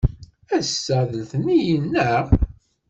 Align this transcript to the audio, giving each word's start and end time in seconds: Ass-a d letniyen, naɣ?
Ass-a 0.57 0.99
d 1.07 1.11
letniyen, 1.19 1.83
naɣ? 1.93 2.25